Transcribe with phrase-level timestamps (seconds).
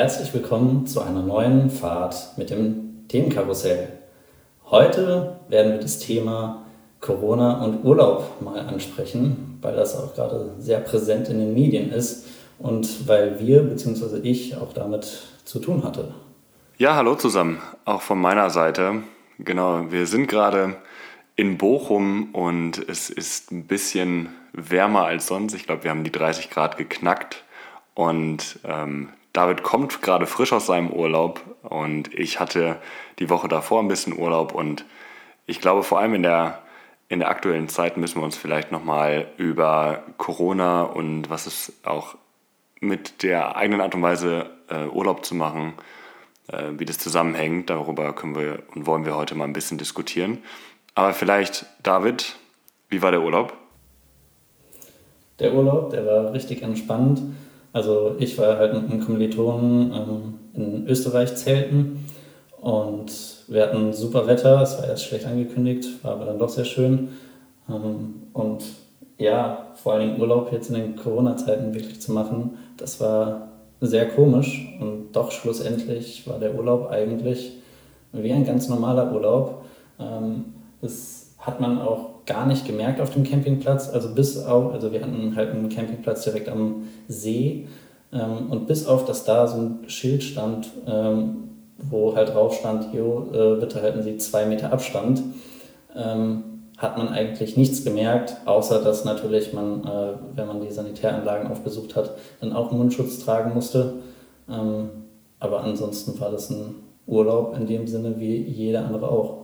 [0.00, 3.98] Herzlich willkommen zu einer neuen Fahrt mit dem Themenkarussell.
[4.70, 6.64] Heute werden wir das Thema
[7.02, 12.26] Corona und Urlaub mal ansprechen, weil das auch gerade sehr präsent in den Medien ist
[12.58, 14.20] und weil wir bzw.
[14.22, 16.14] ich auch damit zu tun hatte.
[16.78, 19.02] Ja, hallo zusammen, auch von meiner Seite.
[19.38, 20.76] Genau, wir sind gerade
[21.36, 25.52] in Bochum und es ist ein bisschen wärmer als sonst.
[25.52, 27.44] Ich glaube, wir haben die 30 Grad geknackt
[27.94, 32.76] und ähm, David kommt gerade frisch aus seinem Urlaub und ich hatte
[33.18, 34.84] die Woche davor ein bisschen Urlaub und
[35.46, 36.62] ich glaube vor allem in der,
[37.08, 42.16] in der aktuellen Zeit müssen wir uns vielleicht nochmal über Corona und was es auch
[42.80, 45.74] mit der eigenen Art und Weise äh, Urlaub zu machen,
[46.48, 50.38] äh, wie das zusammenhängt, darüber können wir und wollen wir heute mal ein bisschen diskutieren.
[50.94, 52.36] Aber vielleicht, David,
[52.88, 53.52] wie war der Urlaub?
[55.38, 57.22] Der Urlaub, der war richtig entspannt.
[57.72, 62.04] Also ich war halt mit einem Kommilitonen ähm, in Österreich zelten
[62.60, 63.12] und
[63.48, 67.10] wir hatten super Wetter, es war erst schlecht angekündigt, war aber dann doch sehr schön.
[67.68, 68.64] Ähm, und
[69.18, 73.48] ja, vor allem Urlaub jetzt in den Corona-Zeiten wirklich zu machen, das war
[73.80, 77.52] sehr komisch und doch schlussendlich war der Urlaub eigentlich
[78.12, 79.64] wie ein ganz normaler Urlaub.
[79.98, 80.46] Ähm,
[80.82, 83.88] das hat man auch gar nicht gemerkt auf dem Campingplatz.
[83.88, 87.66] Also bis auf, also wir hatten halt einen Campingplatz direkt am See
[88.12, 91.36] ähm, und bis auf, dass da so ein Schild stand, ähm,
[91.78, 95.22] wo halt drauf stand, jo, äh, bitte halten Sie zwei Meter Abstand,
[95.96, 96.44] ähm,
[96.76, 101.94] hat man eigentlich nichts gemerkt, außer dass natürlich man, äh, wenn man die Sanitäranlagen aufgesucht
[101.94, 103.94] hat, dann auch Mundschutz tragen musste.
[104.48, 104.90] Ähm,
[105.38, 109.39] aber ansonsten war das ein Urlaub in dem Sinne wie jeder andere auch.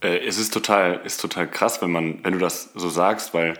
[0.00, 3.54] Äh, es ist total, ist total krass, wenn, man, wenn du das so sagst, weil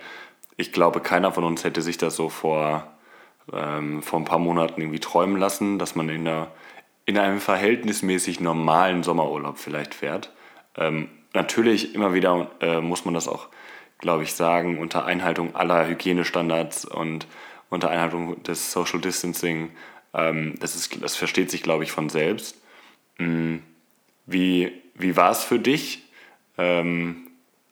[0.56, 2.92] ich glaube, keiner von uns hätte sich das so vor,
[3.53, 6.48] ähm, vor ein paar Monaten irgendwie träumen lassen, dass man in, einer,
[7.06, 10.32] in einem verhältnismäßig normalen Sommerurlaub vielleicht fährt.
[10.77, 13.48] Ähm, natürlich immer wieder äh, muss man das auch,
[13.98, 17.27] glaube ich, sagen, unter Einhaltung aller Hygienestandards und
[17.71, 19.71] unter Einhaltung des Social Distancing.
[20.15, 22.60] Ähm, das, ist, das versteht sich, glaube ich, von selbst.
[23.19, 23.62] Mhm.
[24.27, 26.07] Wie, wie war es für dich,
[26.58, 27.28] ähm,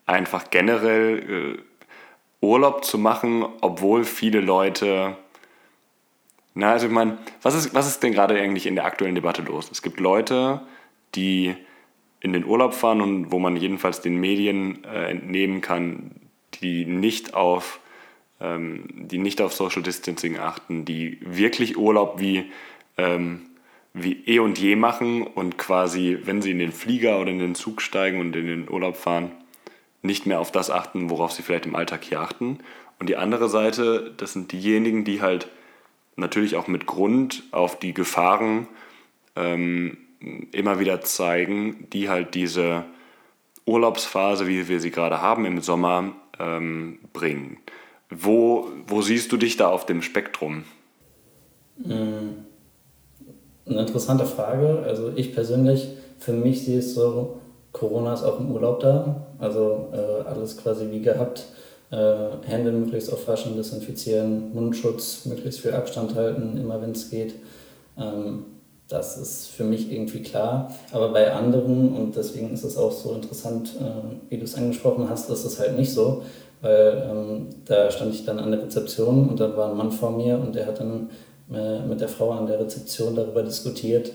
[0.07, 5.17] einfach generell äh, Urlaub zu machen, obwohl viele Leute.
[6.55, 9.43] Na, also ich meine, was ist, was ist denn gerade eigentlich in der aktuellen Debatte
[9.43, 9.71] los?
[9.71, 10.63] Es gibt Leute,
[11.15, 11.55] die
[12.21, 16.13] in den Urlaub fahren und wo man jedenfalls den Medien äh, entnehmen kann,
[16.63, 17.81] die nicht auf
[18.41, 22.51] ähm, die nicht auf Social Distancing achten, die wirklich Urlaub wie
[22.99, 23.43] ähm,
[23.99, 27.55] wie eh und je machen und quasi, wenn sie in den Flieger oder in den
[27.55, 29.31] Zug steigen und in den Urlaub fahren,
[30.03, 32.59] nicht mehr auf das achten, worauf sie vielleicht im Alltag hier achten.
[32.99, 35.49] Und die andere Seite, das sind diejenigen, die halt
[36.15, 38.69] natürlich auch mit Grund auf die Gefahren
[39.35, 39.97] ähm,
[40.53, 42.85] immer wieder zeigen, die halt diese
[43.65, 47.59] Urlaubsphase, wie wir sie gerade haben im Sommer, ähm, bringen.
[48.11, 50.65] Wo, wo siehst du dich da auf dem Spektrum?
[51.79, 52.45] Mhm.
[53.69, 54.83] Eine interessante Frage.
[54.87, 55.89] Also ich persönlich,
[56.19, 57.39] für mich sehe es so,
[57.73, 59.27] Corona ist auch im Urlaub da.
[59.39, 61.45] Also äh, alles quasi wie gehabt.
[61.91, 67.35] Äh, Hände möglichst oft waschen, desinfizieren, Mundschutz, möglichst viel Abstand halten, immer wenn es geht.
[67.99, 68.45] Ähm,
[68.89, 70.73] das ist für mich irgendwie klar.
[70.93, 75.11] Aber bei anderen, und deswegen ist es auch so interessant, äh, wie du es angesprochen
[75.11, 76.23] hast, ist es halt nicht so.
[76.63, 80.11] Weil ähm, da stand ich dann an der Rezeption und dann war ein Mann vor
[80.11, 81.11] mir und der hat dann
[81.49, 84.13] mit der Frau an der Rezeption darüber diskutiert,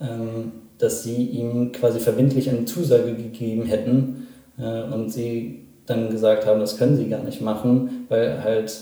[0.00, 4.28] ähm, dass sie ihm quasi verbindlich eine Zusage gegeben hätten
[4.58, 8.72] äh, und sie dann gesagt haben, das können sie gar nicht machen, weil halt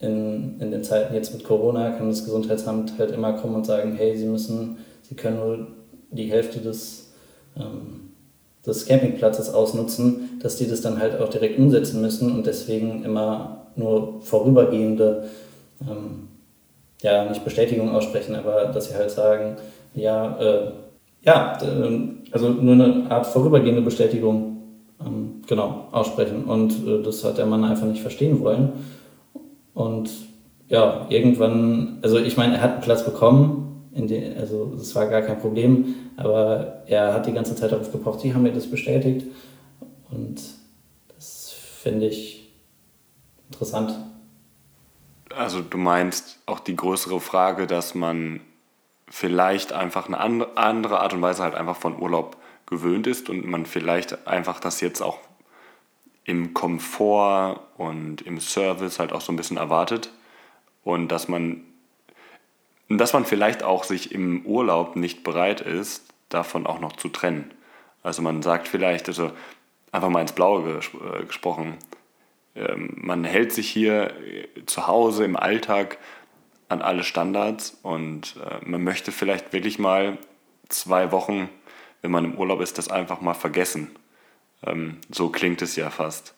[0.00, 3.94] in, in den Zeiten jetzt mit Corona kann das Gesundheitsamt halt immer kommen und sagen,
[3.96, 5.66] hey, sie müssen, sie können nur
[6.10, 7.12] die Hälfte des,
[7.56, 8.10] ähm,
[8.66, 13.68] des Campingplatzes ausnutzen, dass die das dann halt auch direkt umsetzen müssen und deswegen immer
[13.76, 15.24] nur vorübergehende
[15.82, 16.28] ähm,
[17.04, 19.56] ja, nicht Bestätigung aussprechen, aber dass sie halt sagen,
[19.94, 20.72] ja, äh,
[21.22, 22.00] ja, äh,
[22.32, 24.56] also nur eine Art vorübergehende Bestätigung,
[25.04, 26.44] ähm, genau, aussprechen.
[26.44, 28.72] Und äh, das hat der Mann einfach nicht verstehen wollen.
[29.74, 30.10] Und
[30.68, 35.22] ja, irgendwann, also ich meine, er hat einen Platz bekommen, den, also das war gar
[35.22, 39.26] kein Problem, aber er hat die ganze Zeit darauf gepocht, sie haben mir das bestätigt.
[40.10, 40.40] Und
[41.14, 42.50] das finde ich
[43.50, 43.94] interessant.
[45.36, 48.40] Also du meinst auch die größere Frage, dass man
[49.08, 52.36] vielleicht einfach eine andere Art und Weise halt einfach von Urlaub
[52.66, 55.18] gewöhnt ist und man vielleicht einfach das jetzt auch
[56.24, 60.10] im Komfort und im Service halt auch so ein bisschen erwartet
[60.82, 61.64] und dass man
[62.88, 67.50] dass man vielleicht auch sich im Urlaub nicht bereit ist, davon auch noch zu trennen.
[68.02, 69.32] Also man sagt vielleicht, also
[69.90, 71.78] einfach mal ins Blaue ges äh, gesprochen,
[72.54, 75.98] man hält sich hier äh, zu Hause im Alltag
[76.68, 80.18] an alle Standards und äh, man möchte vielleicht wirklich mal
[80.68, 81.48] zwei Wochen,
[82.02, 83.90] wenn man im Urlaub ist, das einfach mal vergessen.
[84.64, 86.34] Ähm, so klingt es ja fast.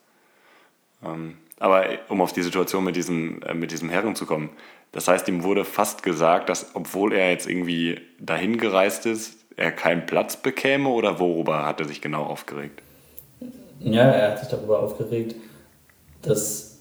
[1.05, 4.51] Ähm, aber um auf die Situation mit diesem, äh, mit diesem Herren zu kommen,
[4.93, 9.73] das heißt, ihm wurde fast gesagt, dass obwohl er jetzt irgendwie dahin gereist ist, er
[9.73, 12.83] keinen Platz bekäme oder worüber hat er sich genau aufgeregt?
[13.81, 15.35] Ja, er hat sich darüber aufgeregt,
[16.27, 16.79] dass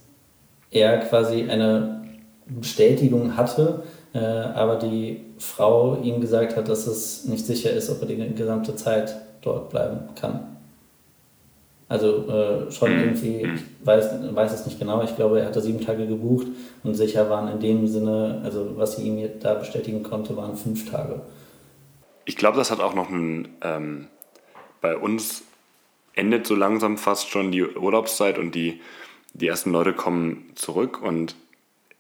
[0.72, 2.06] er quasi eine
[2.46, 3.84] Bestätigung hatte,
[4.14, 8.36] äh, aber die Frau ihm gesagt hat, dass es nicht sicher ist, ob er die
[8.36, 10.56] gesamte Zeit dort bleiben kann.
[11.88, 13.00] Also äh, schon mhm.
[13.00, 16.48] irgendwie, ich weiß, weiß es nicht genau, ich glaube, er hatte sieben Tage gebucht
[16.84, 20.90] und sicher waren in dem Sinne, also was sie ihm da bestätigen konnte, waren fünf
[20.90, 21.22] Tage.
[22.26, 24.08] Ich glaube, das hat auch noch ein, ähm,
[24.82, 25.44] bei uns
[26.16, 28.82] endet so langsam fast schon die Urlaubszeit und die,
[29.36, 31.36] die ersten Leute kommen zurück und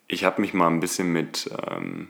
[0.08, 2.08] ich habe mich mal ein bisschen mit ähm,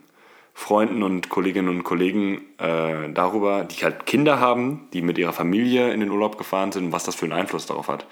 [0.54, 5.92] Freunden und Kolleginnen und Kollegen äh, darüber, die halt Kinder haben, die mit ihrer Familie
[5.92, 8.06] in den Urlaub gefahren sind, was das für einen Einfluss darauf hat.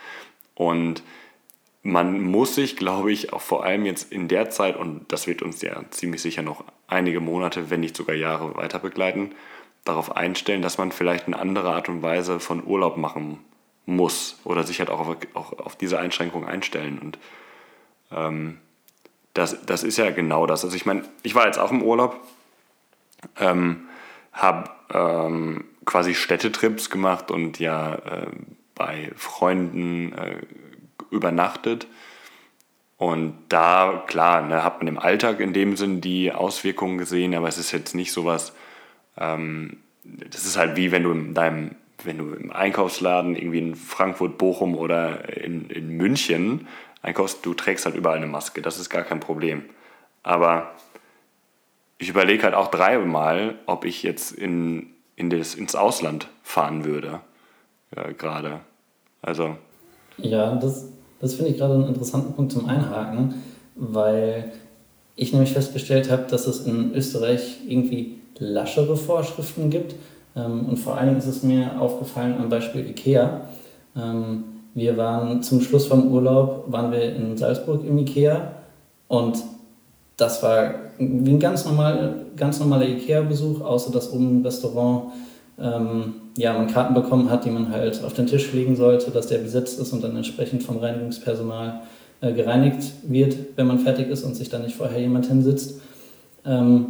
[0.55, 1.03] Und
[1.83, 5.41] man muss sich, glaube ich, auch vor allem jetzt in der Zeit, und das wird
[5.41, 9.35] uns ja ziemlich sicher noch einige Monate, wenn nicht sogar Jahre weiter begleiten,
[9.83, 13.39] darauf einstellen, dass man vielleicht eine andere Art und Weise von Urlaub machen
[13.85, 16.99] muss oder sich halt auch auf, auch auf diese Einschränkung einstellen.
[16.99, 17.19] Und
[18.11, 18.57] ähm,
[19.33, 20.63] das, das ist ja genau das.
[20.63, 22.19] Also ich meine, ich war jetzt auch im Urlaub,
[23.39, 23.87] ähm,
[24.31, 28.27] habe ähm, quasi Städtetrips gemacht und ja äh,
[28.75, 30.41] bei Freunden äh,
[31.11, 31.87] übernachtet.
[32.97, 37.47] Und da, klar, ne, hat man im Alltag in dem Sinn die Auswirkungen gesehen, aber
[37.47, 38.53] es ist jetzt nicht sowas,
[39.17, 41.75] ähm, das ist halt wie wenn du in deinem,
[42.05, 46.67] wenn du im Einkaufsladen irgendwie in Frankfurt, Bochum oder in, in München
[47.01, 49.63] einkaufst, du trägst halt überall eine Maske, das ist gar kein Problem.
[50.23, 50.71] Aber
[51.97, 57.21] ich überlege halt auch dreimal, ob ich jetzt in, in das, ins Ausland fahren würde,
[57.95, 58.61] ja, gerade.
[59.21, 59.55] Also.
[60.17, 60.89] Ja, das,
[61.19, 63.35] das finde ich gerade einen interessanten Punkt zum Einhaken,
[63.75, 64.51] weil
[65.15, 69.95] ich nämlich festgestellt habe, dass es in Österreich irgendwie laschere Vorschriften gibt.
[70.35, 73.41] Ähm, und vor allen Dingen ist es mir aufgefallen am Beispiel IKEA.
[73.95, 74.43] Ähm,
[74.73, 78.53] wir waren zum Schluss vom Urlaub, waren wir in Salzburg im IKEA
[79.07, 79.37] und
[80.17, 85.11] das war wie ein ganz, normal, ganz normaler IKEA-Besuch, außer dass oben im Restaurant
[85.59, 89.27] ähm, ja, man Karten bekommen hat, die man halt auf den Tisch legen sollte, dass
[89.27, 91.81] der besetzt ist und dann entsprechend vom Reinigungspersonal
[92.21, 95.81] äh, gereinigt wird, wenn man fertig ist und sich dann nicht vorher jemand hinsitzt.
[96.45, 96.85] Ähm,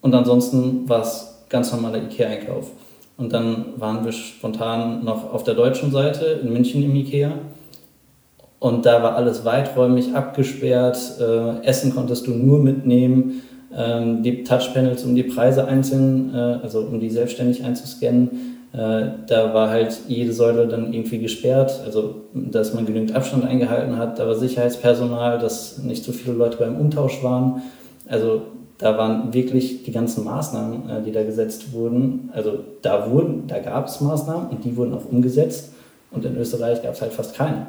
[0.00, 2.70] und ansonsten war es ganz normaler IKEA-Einkauf.
[3.16, 7.32] Und dann waren wir spontan noch auf der deutschen Seite in München im IKEA.
[8.58, 10.98] Und da war alles weiträumig abgesperrt.
[11.18, 13.42] Äh, Essen konntest du nur mitnehmen.
[13.74, 19.54] Ähm, die Touchpanels, um die Preise einzeln, äh, also um die selbstständig einzuscannen, äh, da
[19.54, 24.18] war halt jede Säule dann irgendwie gesperrt, also dass man genügend Abstand eingehalten hat.
[24.18, 27.62] Da war Sicherheitspersonal, dass nicht so viele Leute beim Umtausch waren.
[28.06, 28.42] Also
[28.78, 32.30] da waren wirklich die ganzen Maßnahmen, äh, die da gesetzt wurden.
[32.32, 35.72] Also da wurden, da gab es Maßnahmen und die wurden auch umgesetzt.
[36.10, 37.66] Und in Österreich gab es halt fast keine.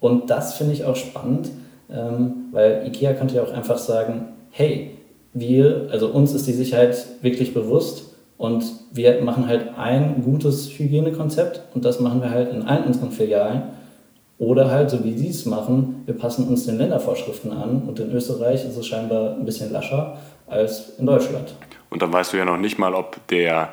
[0.00, 1.50] Und das finde ich auch spannend,
[1.90, 4.92] ähm, weil IKEA könnte ja auch einfach sagen, hey,
[5.32, 11.62] wir, also uns ist die Sicherheit wirklich bewusst und wir machen halt ein gutes Hygienekonzept
[11.74, 13.62] und das machen wir halt in allen unseren Filialen
[14.38, 18.12] oder halt, so wie sie es machen, wir passen uns den Ländervorschriften an und in
[18.12, 21.54] Österreich ist es scheinbar ein bisschen lascher als in Deutschland.
[21.90, 23.70] Und dann weißt du ja noch nicht mal, ob der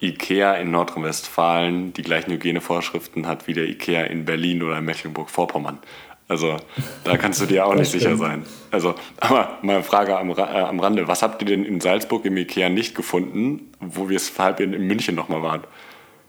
[0.00, 5.78] IKEA in Nordrhein-Westfalen die gleichen Hygienevorschriften hat wie der IKEA in Berlin oder in Mecklenburg-Vorpommern.
[6.26, 6.56] Also
[7.04, 8.44] da kannst du dir auch nicht sicher sein.
[8.70, 11.06] Also, aber mal eine Frage am, äh, am Rande.
[11.06, 14.72] Was habt ihr denn in Salzburg im IKEA nicht gefunden, wo wir es halb in,
[14.72, 15.62] in München nochmal waren?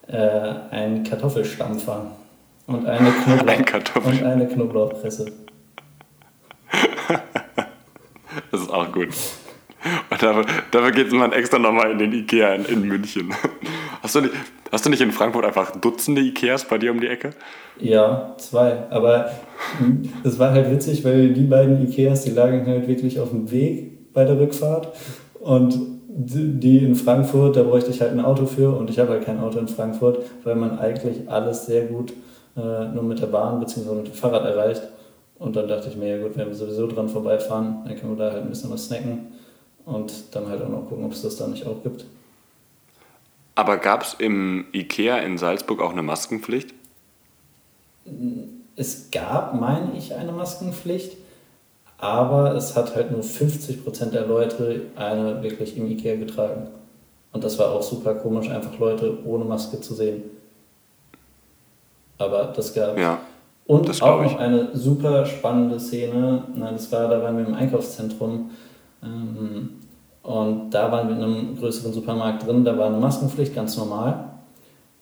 [0.07, 2.11] Äh, ein Kartoffelstampfer.
[2.67, 5.31] Und eine, Knoblauch und eine Knoblauchpresse.
[8.51, 9.09] das ist auch gut.
[10.09, 13.33] Und dafür, dafür geht man extra nochmal in den Ikea in, in München.
[14.03, 14.33] Hast du, nicht,
[14.71, 17.31] hast du nicht in Frankfurt einfach Dutzende Ikeas bei dir um die Ecke?
[17.79, 18.89] Ja, zwei.
[18.89, 19.31] Aber
[20.23, 24.13] das war halt witzig, weil die beiden Ikeas, die lagen halt wirklich auf dem Weg
[24.13, 24.89] bei der Rückfahrt.
[25.39, 29.25] Und die in Frankfurt, da bräuchte ich halt ein Auto für und ich habe halt
[29.25, 32.13] kein Auto in Frankfurt, weil man eigentlich alles sehr gut
[32.55, 33.93] äh, nur mit der Bahn bzw.
[33.93, 34.83] mit dem Fahrrad erreicht.
[35.39, 38.25] Und dann dachte ich mir, ja gut, wenn wir sowieso dran vorbeifahren, dann können wir
[38.25, 39.31] da halt ein bisschen was snacken.
[39.85, 42.05] und dann halt auch noch gucken, ob es das da nicht auch gibt.
[43.55, 46.73] Aber gab es im IKEA in Salzburg auch eine Maskenpflicht?
[48.75, 51.17] Es gab, meine ich, eine Maskenpflicht,
[51.97, 56.67] aber es hat halt nur 50% der Leute eine wirklich im IKEA getragen.
[57.33, 60.23] Und das war auch super komisch, einfach Leute ohne Maske zu sehen.
[62.21, 63.19] Aber das gab Ja,
[63.65, 66.43] Und das auch noch eine super spannende Szene.
[66.55, 68.51] Na, das war, da waren wir im Einkaufszentrum.
[69.03, 69.69] Ähm,
[70.23, 72.63] und da waren wir in einem größeren Supermarkt drin.
[72.63, 74.25] Da war eine Maskenpflicht, ganz normal.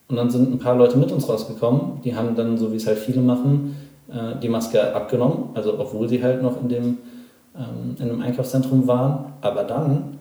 [0.07, 2.01] Und dann sind ein paar Leute mit uns rausgekommen.
[2.03, 3.75] Die haben dann, so wie es halt viele machen,
[4.07, 5.49] äh, die Maske abgenommen.
[5.55, 6.97] Also, obwohl sie halt noch in dem,
[7.55, 9.33] ähm, in dem Einkaufszentrum waren.
[9.41, 10.18] Aber dann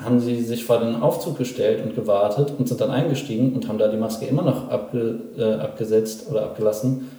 [0.00, 3.78] haben sie sich vor den Aufzug gestellt und gewartet und sind dann eingestiegen und haben
[3.78, 7.10] da die Maske immer noch abge, äh, abgesetzt oder abgelassen,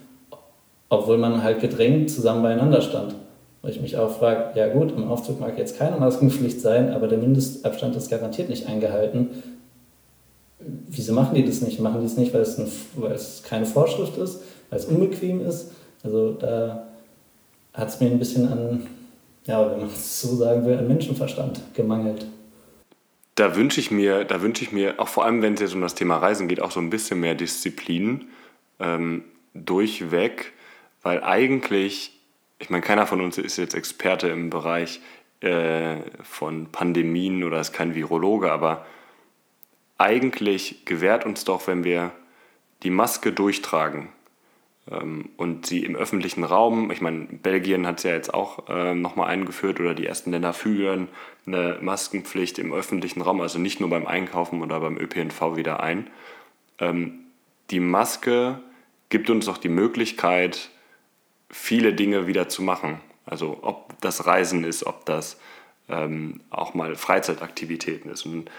[0.88, 3.16] obwohl man halt gedrängt zusammen beieinander stand.
[3.62, 7.10] Wo ich mich auch frage, ja gut, im Aufzug mag jetzt keine Maskenpflicht sein, aber
[7.10, 9.30] der Mindestabstand ist garantiert nicht eingehalten.
[10.60, 11.80] Wieso machen die das nicht?
[11.82, 15.46] Machen die es nicht, weil es, ein, weil es keine Vorschrift ist, weil es unbequem
[15.46, 15.72] ist?
[16.04, 16.84] Also da
[17.74, 18.88] hat es mir ein bisschen an,
[19.46, 22.26] ja, wenn man es so sagen will, an Menschenverstand gemangelt.
[23.40, 25.80] Da wünsche ich mir, da wünsche ich mir, auch vor allem wenn es jetzt um
[25.80, 28.28] das Thema Reisen geht, auch so ein bisschen mehr Disziplin
[28.82, 30.52] ähm, durchweg,
[31.04, 32.20] weil eigentlich,
[32.58, 35.00] ich meine, keiner von uns ist jetzt Experte im Bereich
[35.40, 38.86] äh, von Pandemien oder ist kein Virologe, aber
[39.98, 42.12] eigentlich gewährt uns doch, wenn wir
[42.84, 44.10] die Maske durchtragen
[45.38, 49.28] und sie im öffentlichen Raum, ich meine, Belgien hat es ja jetzt auch ähm, nochmal
[49.28, 51.10] eingeführt oder die ersten Länder führen
[51.46, 56.08] eine Maskenpflicht im öffentlichen Raum, also nicht nur beim Einkaufen oder beim ÖPNV wieder ein.
[56.80, 57.26] Ähm,
[57.70, 58.60] die Maske
[59.10, 60.70] gibt uns doch die Möglichkeit,
[61.52, 63.00] viele Dinge wieder zu machen.
[63.26, 65.40] Also ob das Reisen ist, ob das
[65.88, 68.26] ähm, auch mal Freizeitaktivitäten ist.
[68.26, 68.50] Und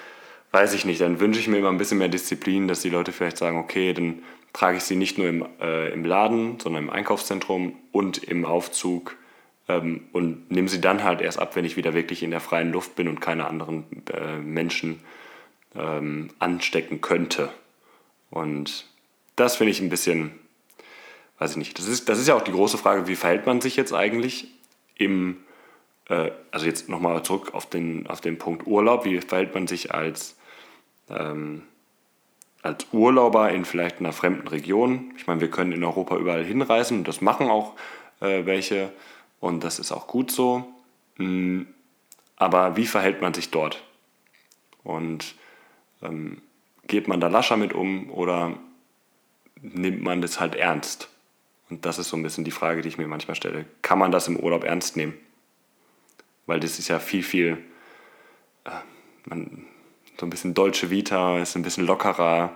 [0.52, 3.12] weiß ich nicht, dann wünsche ich mir immer ein bisschen mehr Disziplin, dass die Leute
[3.12, 6.90] vielleicht sagen, okay, dann trage ich sie nicht nur im, äh, im Laden, sondern im
[6.90, 9.16] Einkaufszentrum und im Aufzug
[9.68, 12.72] ähm, und nehme sie dann halt erst ab, wenn ich wieder wirklich in der freien
[12.72, 15.00] Luft bin und keine anderen äh, Menschen
[15.76, 17.50] ähm, anstecken könnte.
[18.30, 18.86] Und
[19.36, 20.32] das finde ich ein bisschen,
[21.38, 23.60] weiß ich nicht, das ist, das ist ja auch die große Frage, wie verhält man
[23.60, 24.48] sich jetzt eigentlich
[24.96, 25.38] im,
[26.08, 29.94] äh, also jetzt nochmal zurück auf den, auf den Punkt Urlaub, wie verhält man sich
[29.94, 30.36] als,
[31.10, 31.62] ähm,
[32.62, 35.12] als Urlauber in vielleicht einer fremden Region?
[35.16, 37.74] Ich meine, wir können in Europa überall hinreisen und das machen auch
[38.20, 38.92] äh, welche
[39.40, 40.68] und das ist auch gut so.
[41.16, 41.62] Mm,
[42.36, 43.82] Aber wie verhält man sich dort?
[44.82, 45.34] Und
[46.02, 46.42] ähm,
[46.86, 48.56] geht man da lascher mit um oder
[49.60, 51.08] nimmt man das halt ernst?
[51.68, 53.64] Und das ist so ein bisschen die Frage, die ich mir manchmal stelle.
[53.82, 55.14] Kann man das im Urlaub ernst nehmen?
[56.46, 57.58] Weil das ist ja viel, viel,
[58.64, 58.70] äh,
[59.26, 59.66] man,
[60.20, 62.52] so ein bisschen deutsche Vita, ist ein bisschen lockerer.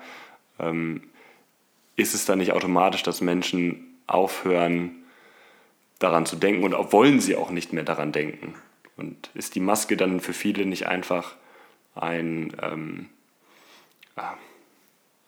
[0.59, 1.03] Ähm,
[1.97, 4.91] ist es dann nicht automatisch, dass Menschen aufhören,
[5.99, 8.55] daran zu denken und wollen sie auch nicht mehr daran denken?
[8.97, 11.37] Und ist die Maske dann für viele nicht einfach
[11.95, 13.09] ein, ähm,
[14.17, 14.37] ja,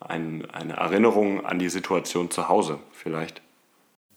[0.00, 3.40] ein, eine Erinnerung an die Situation zu Hause vielleicht?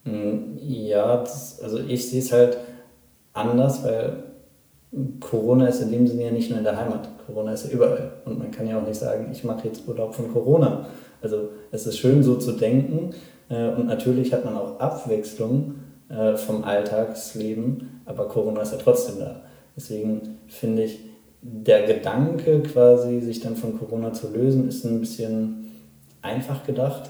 [0.03, 2.57] Mm, Ja, das, also ich sehe es halt
[3.33, 4.23] anders, weil
[5.19, 7.09] Corona ist in dem Sinne ja nicht nur in der Heimat.
[7.25, 8.11] Corona ist ja überall.
[8.25, 10.87] Und man kann ja auch nicht sagen, ich mache jetzt Urlaub von Corona.
[11.21, 13.11] Also es ist schön so zu denken
[13.49, 15.75] äh, und natürlich hat man auch Abwechslung
[16.09, 19.41] äh, vom Alltagsleben, aber Corona ist ja trotzdem da.
[19.75, 20.99] Deswegen finde ich,
[21.41, 25.71] der Gedanke quasi, sich dann von Corona zu lösen, ist ein bisschen
[26.21, 27.09] einfach gedacht.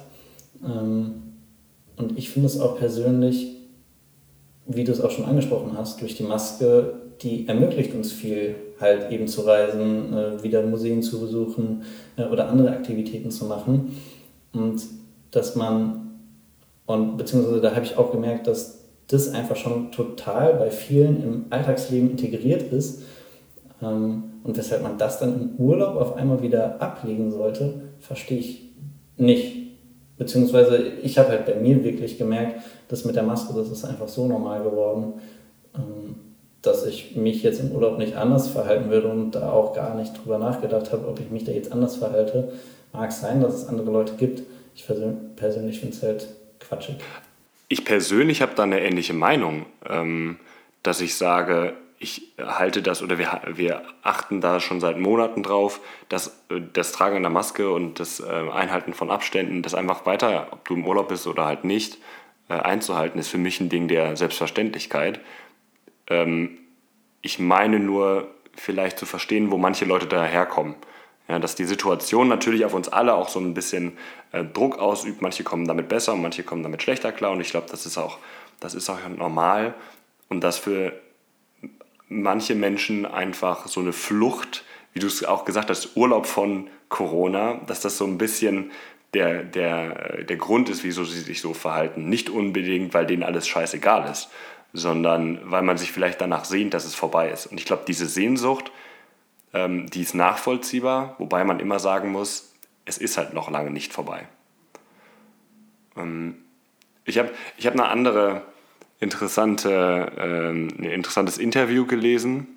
[0.63, 1.23] Ähm,
[1.97, 3.48] und ich finde es auch persönlich,
[4.69, 9.11] wie du es auch schon angesprochen hast, durch die Maske, die ermöglicht uns viel, halt
[9.11, 11.83] eben zu reisen, äh, wieder Museen zu besuchen
[12.15, 13.97] äh, oder andere Aktivitäten zu machen.
[14.53, 14.81] Und
[15.31, 16.11] dass man,
[16.85, 21.45] und beziehungsweise da habe ich auch gemerkt, dass das einfach schon total bei vielen im
[21.49, 23.01] Alltagsleben integriert ist.
[23.81, 28.69] Ähm, und weshalb man das dann im Urlaub auf einmal wieder ablegen sollte, verstehe ich
[29.17, 29.68] nicht.
[30.19, 34.07] Beziehungsweise ich habe halt bei mir wirklich gemerkt, dass mit der Maske, das ist einfach
[34.07, 35.13] so normal geworden,
[35.75, 36.15] ähm,
[36.61, 40.11] dass ich mich jetzt im Urlaub nicht anders verhalten würde und da auch gar nicht
[40.21, 42.51] drüber nachgedacht habe, ob ich mich da jetzt anders verhalte.
[42.91, 44.43] Mag sein, dass es andere Leute gibt.
[44.75, 46.27] Ich persön- persönlich finde es halt
[46.59, 46.97] quatschig.
[47.69, 50.37] Ich persönlich habe da eine ähnliche Meinung, ähm,
[50.83, 55.81] dass ich sage, ich halte das oder wir, wir achten da schon seit Monaten drauf,
[56.07, 60.47] dass äh, das Tragen einer Maske und das äh, Einhalten von Abständen, das einfach weiter,
[60.51, 61.97] ob du im Urlaub bist oder halt nicht,
[62.47, 65.19] äh, einzuhalten, ist für mich ein Ding der Selbstverständlichkeit.
[66.07, 66.57] Ähm,
[67.21, 70.75] ich meine nur, vielleicht zu verstehen, wo manche Leute daherkommen.
[71.27, 73.97] Ja, dass die Situation natürlich auf uns alle auch so ein bisschen
[74.53, 75.21] Druck ausübt.
[75.21, 77.31] Manche kommen damit besser und manche kommen damit schlechter klar.
[77.31, 78.17] Und ich glaube, das ist auch,
[78.59, 79.75] das ist auch normal.
[80.27, 80.91] Und dass für
[82.09, 87.61] manche Menschen einfach so eine Flucht, wie du es auch gesagt hast, Urlaub von Corona,
[87.67, 88.71] dass das so ein bisschen
[89.13, 92.09] der, der, der Grund ist, wieso sie sich so verhalten.
[92.09, 94.29] Nicht unbedingt, weil denen alles scheißegal ist,
[94.73, 97.47] sondern weil man sich vielleicht danach sehnt, dass es vorbei ist.
[97.47, 98.71] Und ich glaube, diese Sehnsucht,
[99.53, 102.53] ähm, die ist nachvollziehbar, wobei man immer sagen muss,
[102.85, 104.27] es ist halt noch lange nicht vorbei.
[105.95, 106.43] Ähm,
[107.05, 108.43] ich habe ich hab eine andere
[108.99, 112.47] interessante, ähm, ein interessantes Interview gelesen.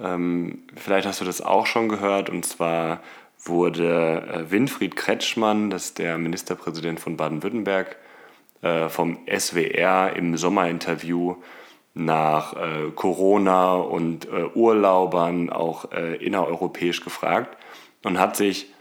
[0.00, 3.00] Ähm, vielleicht hast du das auch schon gehört, und zwar
[3.44, 7.96] wurde äh, Winfried Kretschmann, das ist der Ministerpräsident von Baden-Württemberg,
[8.62, 11.36] äh, vom SWR im Sommerinterview
[11.94, 17.56] nach äh, Corona und äh, Urlaubern auch äh, innereuropäisch gefragt
[18.02, 18.72] und hat sich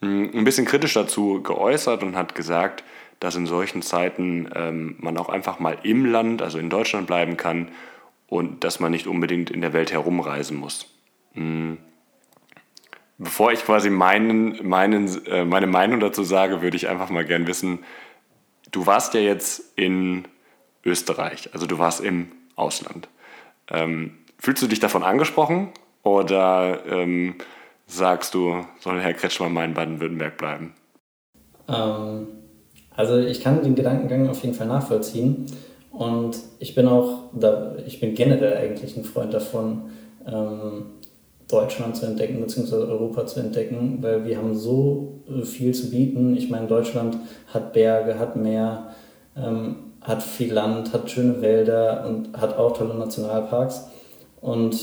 [0.00, 2.84] mh, hm, ein bisschen kritisch dazu geäußert und hat gesagt,
[3.20, 7.36] dass in solchen Zeiten ähm, man auch einfach mal im Land, also in Deutschland bleiben
[7.36, 7.68] kann
[8.26, 10.86] und dass man nicht unbedingt in der Welt herumreisen muss.
[11.34, 11.78] Mhm.
[13.18, 17.46] Bevor ich quasi meinen, meinen, äh, meine Meinung dazu sage, würde ich einfach mal gern
[17.46, 17.80] wissen,
[18.72, 20.26] du warst ja jetzt in
[20.84, 23.08] Österreich, also du warst im Ausland.
[23.68, 25.68] Ähm, fühlst du dich davon angesprochen
[26.02, 27.34] oder ähm,
[27.86, 30.74] sagst du, soll Herr Kretschmann mal in Baden-Württemberg bleiben?
[31.68, 32.26] Ähm,
[32.94, 35.46] also ich kann den Gedankengang auf jeden Fall nachvollziehen
[35.90, 39.82] und ich bin auch, da, ich bin generell eigentlich ein Freund davon,
[40.26, 40.86] ähm,
[41.48, 42.76] Deutschland zu entdecken bzw.
[42.76, 46.36] Europa zu entdecken, weil wir haben so viel zu bieten.
[46.36, 47.16] Ich meine, Deutschland
[47.52, 48.94] hat Berge, hat Meer,
[49.36, 53.88] ähm, hat viel Land, hat schöne Wälder und hat auch tolle Nationalparks.
[54.40, 54.76] Und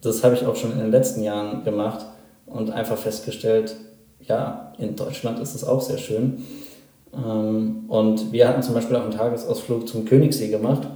[0.00, 2.06] das habe ich auch schon in den letzten Jahren gemacht
[2.46, 3.76] und einfach festgestellt,
[4.20, 6.44] ja, in Deutschland ist es auch sehr schön.
[7.14, 10.86] Ähm, und wir hatten zum Beispiel auch einen Tagesausflug zum Königssee gemacht.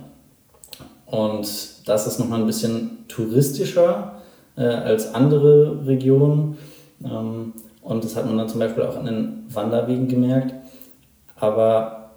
[1.06, 1.48] Und
[1.88, 4.16] das ist nochmal ein bisschen touristischer
[4.56, 6.58] äh, als andere Regionen.
[7.04, 7.52] Ähm,
[7.82, 10.54] und das hat man dann zum Beispiel auch an den Wanderwegen gemerkt.
[11.38, 12.10] Aber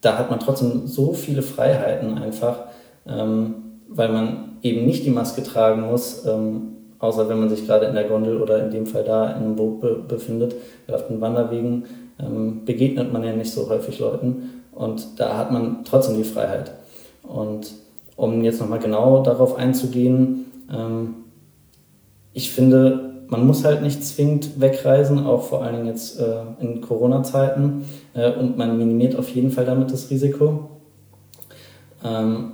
[0.00, 2.60] da hat man trotzdem so viele Freiheiten einfach,
[3.06, 3.54] ähm,
[3.88, 7.94] weil man eben nicht die Maske tragen muss, ähm, außer wenn man sich gerade in
[7.94, 10.54] der Gondel oder in dem Fall da in einem Boot be befindet.
[10.90, 11.84] Auf den Wanderwegen
[12.18, 16.72] ähm, begegnet man ja nicht so häufig Leuten und da hat man trotzdem die Freiheit.
[17.22, 17.72] Und
[18.16, 21.14] um jetzt nochmal genau darauf einzugehen, ähm,
[22.32, 26.80] ich finde, man muss halt nicht zwingend wegreisen, auch vor allen Dingen jetzt äh, in
[26.80, 27.84] Corona-Zeiten.
[28.14, 30.70] Äh, und man minimiert auf jeden Fall damit das Risiko.
[32.04, 32.52] Ähm,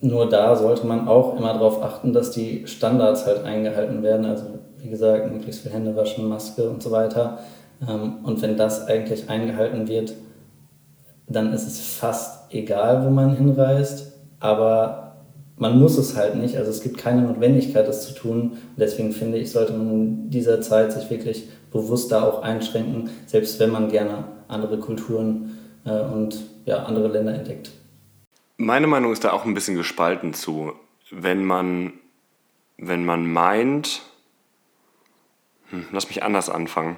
[0.00, 4.26] nur da sollte man auch immer darauf achten, dass die Standards halt eingehalten werden.
[4.26, 4.44] Also
[4.78, 7.38] wie gesagt, möglichst viel Hände waschen, Maske und so weiter.
[7.86, 10.14] Ähm, und wenn das eigentlich eingehalten wird,
[11.28, 14.12] dann ist es fast egal, wo man hinreist.
[14.40, 15.06] Aber
[15.56, 18.58] man muss es halt nicht, also es gibt keine Notwendigkeit, das zu tun.
[18.76, 23.58] Deswegen finde ich, sollte man in dieser Zeit sich wirklich bewusst da auch einschränken, selbst
[23.58, 27.70] wenn man gerne andere Kulturen äh, und ja, andere Länder entdeckt.
[28.58, 30.72] Meine Meinung ist da auch ein bisschen gespalten zu.
[31.10, 31.92] Wenn man,
[32.78, 34.02] wenn man meint,
[35.70, 36.96] hm, lass mich anders anfangen,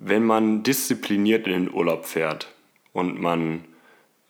[0.00, 2.52] wenn man diszipliniert in den Urlaub fährt
[2.92, 3.64] und man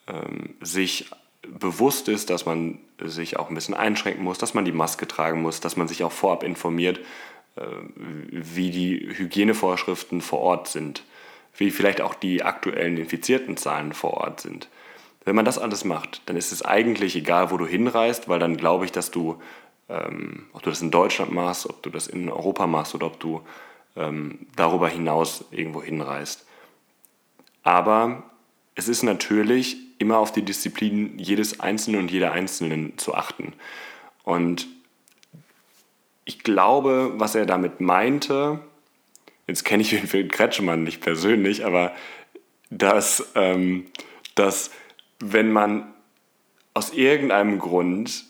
[0.06, 1.10] ähm, sich
[1.42, 5.42] bewusst ist, dass man sich auch ein bisschen einschränken muss, dass man die Maske tragen
[5.42, 7.00] muss, dass man sich auch vorab informiert,
[7.56, 7.62] äh,
[8.30, 11.04] wie die Hygienevorschriften vor Ort sind,
[11.56, 14.68] wie vielleicht auch die aktuellen infizierten Zahlen vor Ort sind.
[15.24, 18.56] Wenn man das alles macht, dann ist es eigentlich egal, wo du hinreist, weil dann
[18.56, 19.40] glaube ich, dass du,
[19.90, 23.20] ähm, ob du das in Deutschland machst, ob du das in Europa machst oder ob
[23.20, 23.42] du
[23.96, 26.46] ähm, darüber hinaus irgendwo hinreist.
[27.62, 28.22] Aber
[28.74, 33.52] es ist natürlich immer auf die Disziplin jedes Einzelnen und jeder Einzelnen zu achten.
[34.22, 34.68] Und
[36.24, 38.60] ich glaube, was er damit meinte,
[39.46, 41.92] jetzt kenne ich Winfried Kretschmann nicht persönlich, aber
[42.70, 43.86] dass, ähm,
[44.34, 44.70] dass
[45.20, 45.92] wenn man
[46.74, 48.24] aus irgendeinem Grund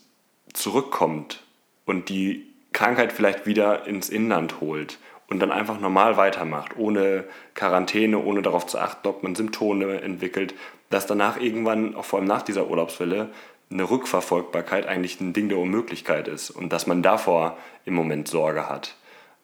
[0.55, 1.43] zurückkommt
[1.85, 8.19] und die Krankheit vielleicht wieder ins Inland holt und dann einfach normal weitermacht, ohne Quarantäne,
[8.19, 10.55] ohne darauf zu achten, ob man Symptome entwickelt,
[10.91, 13.29] dass danach irgendwann, auch vor allem nach dieser Urlaubswelle,
[13.71, 18.69] eine Rückverfolgbarkeit eigentlich ein Ding der Unmöglichkeit ist und dass man davor im Moment Sorge
[18.69, 18.97] hat.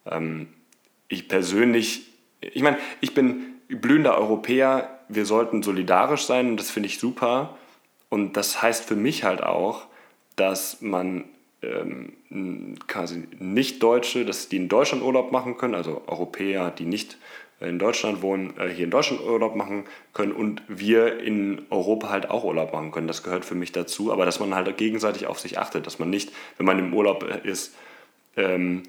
[0.09, 0.47] Ähm,
[1.07, 2.07] ich persönlich,
[2.41, 7.57] ich meine, ich bin blühender Europäer, wir sollten solidarisch sein und das finde ich super.
[8.09, 9.85] Und das heißt für mich halt auch,
[10.35, 11.25] dass man
[11.65, 17.17] ähm, quasi Nicht-Deutsche, dass die in Deutschland Urlaub machen können, also Europäer, die nicht
[17.59, 22.29] in Deutschland wohnen, äh, hier in Deutschland Urlaub machen können und wir in Europa halt
[22.29, 23.07] auch Urlaub machen können.
[23.07, 26.09] Das gehört für mich dazu, aber dass man halt gegenseitig auf sich achtet, dass man
[26.09, 27.75] nicht, wenn man im Urlaub ist,
[28.35, 28.83] ähm,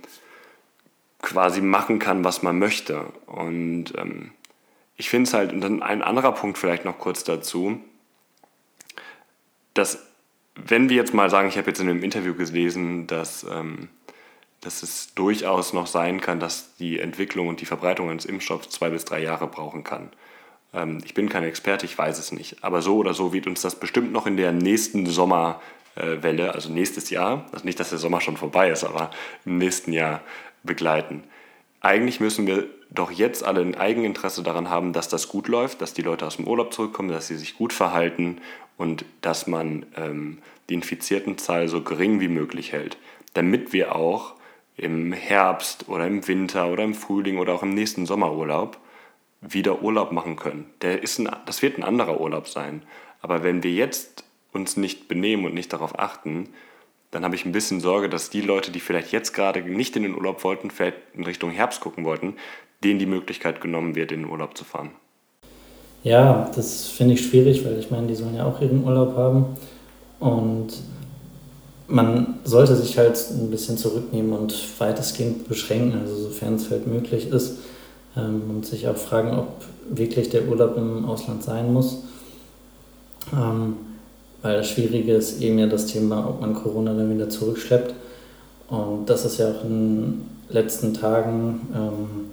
[1.22, 3.06] quasi machen kann, was man möchte.
[3.26, 4.32] Und ähm,
[4.96, 7.80] ich finde es halt, und dann ein anderer Punkt vielleicht noch kurz dazu,
[9.74, 10.06] dass
[10.56, 13.88] wenn wir jetzt mal sagen, ich habe jetzt in einem Interview gelesen, dass, ähm,
[14.60, 18.88] dass es durchaus noch sein kann, dass die Entwicklung und die Verbreitung eines Impfstoffs zwei
[18.88, 20.10] bis drei Jahre brauchen kann.
[20.72, 22.64] Ähm, ich bin kein Experte, ich weiß es nicht.
[22.64, 27.10] Aber so oder so wird uns das bestimmt noch in der nächsten Sommerwelle, also nächstes
[27.10, 29.10] Jahr, also nicht, dass der Sommer schon vorbei ist, aber
[29.44, 30.22] im nächsten Jahr
[30.62, 31.24] begleiten.
[31.80, 35.92] Eigentlich müssen wir doch jetzt alle ein Eigeninteresse daran haben, dass das gut läuft, dass
[35.92, 38.40] die Leute aus dem Urlaub zurückkommen, dass sie sich gut verhalten
[38.76, 42.98] und dass man ähm, die Infiziertenzahl so gering wie möglich hält,
[43.34, 44.34] damit wir auch
[44.76, 48.78] im Herbst oder im Winter oder im Frühling oder auch im nächsten Sommerurlaub
[49.40, 50.66] wieder Urlaub machen können.
[50.82, 52.82] Der ist ein, das wird ein anderer Urlaub sein.
[53.20, 56.48] Aber wenn wir jetzt uns nicht benehmen und nicht darauf achten,
[57.10, 60.02] dann habe ich ein bisschen Sorge, dass die Leute, die vielleicht jetzt gerade nicht in
[60.02, 62.36] den Urlaub wollten, vielleicht in Richtung Herbst gucken wollten,
[62.84, 64.90] denen die Möglichkeit genommen wird, in den Urlaub zu fahren.
[66.06, 69.46] Ja, das finde ich schwierig, weil ich meine, die sollen ja auch ihren Urlaub haben.
[70.20, 70.68] Und
[71.88, 77.28] man sollte sich halt ein bisschen zurücknehmen und weitestgehend beschränken, also sofern es halt möglich
[77.30, 77.56] ist.
[78.16, 79.48] Ähm, und sich auch fragen, ob
[79.90, 82.04] wirklich der Urlaub im Ausland sein muss.
[83.32, 83.74] Ähm,
[84.42, 87.94] weil das Schwierige ist eben ja das Thema, ob man Corona dann wieder zurückschleppt.
[88.68, 92.30] Und das ist ja auch in den letzten Tagen ähm,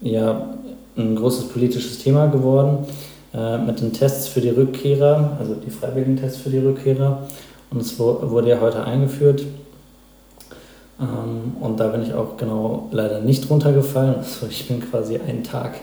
[0.00, 0.54] ja
[0.96, 2.86] ein großes politisches Thema geworden
[3.34, 7.26] äh, mit den Tests für die Rückkehrer, also die freiwilligen Tests für die Rückkehrer.
[7.70, 9.44] Und es wurde ja heute eingeführt.
[11.00, 14.16] Ähm, und da bin ich auch genau leider nicht runtergefallen.
[14.16, 15.76] Also ich bin quasi einen Tag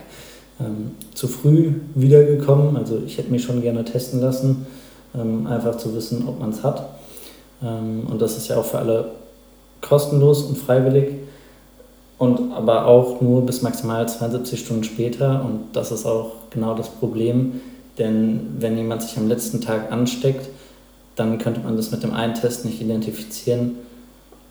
[0.60, 2.76] ähm, zu früh wiedergekommen.
[2.76, 4.66] Also ich hätte mich schon gerne testen lassen,
[5.14, 6.88] ähm, einfach zu wissen, ob man es hat.
[7.62, 9.06] Ähm, und das ist ja auch für alle
[9.80, 11.14] kostenlos und freiwillig
[12.20, 15.42] und aber auch nur bis maximal 72 Stunden später.
[15.42, 17.62] Und das ist auch genau das Problem,
[17.96, 20.46] denn wenn jemand sich am letzten Tag ansteckt,
[21.16, 23.76] dann könnte man das mit dem einen Test nicht identifizieren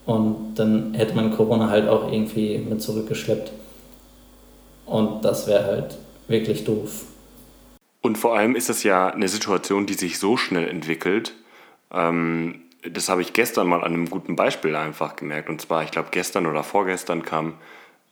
[0.07, 3.51] und dann hätte man Corona halt auch irgendwie mit zurückgeschleppt.
[4.87, 7.03] Und das wäre halt wirklich doof.
[8.01, 11.35] Und vor allem ist es ja eine Situation, die sich so schnell entwickelt.
[11.93, 15.49] Ähm, das habe ich gestern mal an einem guten Beispiel einfach gemerkt.
[15.49, 17.55] Und zwar, ich glaube, gestern oder vorgestern kam,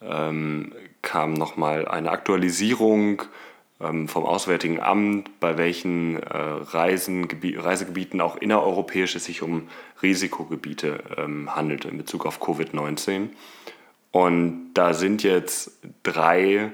[0.02, 3.24] ähm, kam nochmal eine Aktualisierung
[3.80, 7.28] ähm, vom Auswärtigen Amt, bei welchen äh, Reisen,
[7.58, 9.68] Reisegebieten auch innereuropäisch es sich um
[10.02, 13.30] Risikogebiete ähm, handelt in Bezug auf Covid-19.
[14.12, 16.72] Und da sind jetzt drei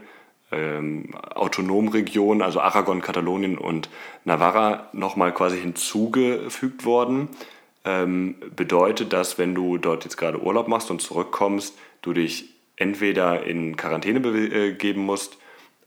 [0.51, 3.89] ähm, Autonomregionen, also Aragon, Katalonien und
[4.23, 7.27] Navarra, nochmal quasi hinzugefügt worden.
[7.85, 13.43] Ähm, bedeutet das, wenn du dort jetzt gerade Urlaub machst und zurückkommst, du dich entweder
[13.43, 15.37] in Quarantäne begeben äh, musst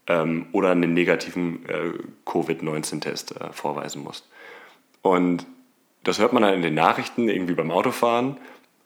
[0.06, 1.92] ähm, oder einen negativen äh,
[2.24, 4.28] Covid-19-Test äh, vorweisen musst.
[5.02, 5.46] Und
[6.04, 8.37] das hört man dann in den Nachrichten, irgendwie beim Autofahren.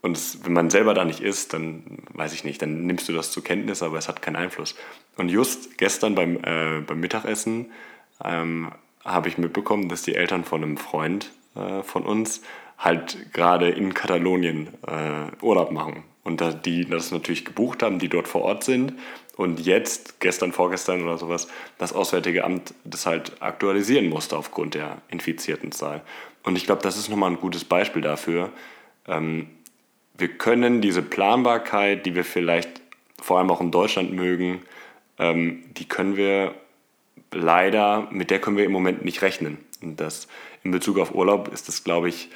[0.02, 3.12] Und es, wenn man selber da nicht ist, dann weiß ich nicht, dann nimmst du
[3.12, 4.74] das zur Kenntnis, aber es hat keinen Einfluss.
[5.16, 7.70] Und just gestern beim, äh, beim Mittagessen
[8.24, 8.72] ähm,
[9.04, 12.42] habe ich mitbekommen, dass die Eltern von einem Freund äh, von uns
[12.80, 16.02] halt gerade in Katalonien äh, Urlaub machen.
[16.24, 18.94] Und da die das natürlich gebucht haben, die dort vor Ort sind
[19.36, 24.98] und jetzt, gestern, vorgestern oder sowas, das Auswärtige Amt das halt aktualisieren musste aufgrund der
[25.08, 26.02] infizierten Zahl.
[26.42, 28.50] Und ich glaube, das ist nochmal ein gutes Beispiel dafür.
[29.06, 29.48] Ähm,
[30.16, 32.80] wir können diese Planbarkeit, die wir vielleicht
[33.20, 34.62] vor allem auch in Deutschland mögen,
[35.18, 36.54] ähm, die können wir
[37.32, 39.58] leider, mit der können wir im Moment nicht rechnen.
[39.82, 40.28] Und das
[40.62, 42.28] in Bezug auf Urlaub ist das, glaube ich,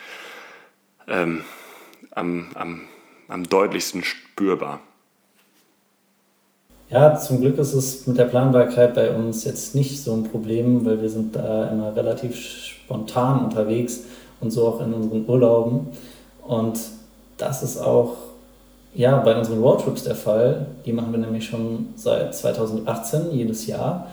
[1.08, 1.42] ähm,
[2.12, 2.80] am, am,
[3.28, 4.80] am deutlichsten spürbar.
[6.90, 10.84] Ja, zum Glück ist es mit der Planbarkeit bei uns jetzt nicht so ein Problem,
[10.84, 14.04] weil wir sind da immer relativ spontan unterwegs
[14.40, 15.88] und so auch in unseren Urlauben.
[16.42, 16.78] Und
[17.38, 18.16] das ist auch
[18.94, 20.66] ja, bei unseren Roadtrips der Fall.
[20.86, 24.08] Die machen wir nämlich schon seit 2018 jedes Jahr.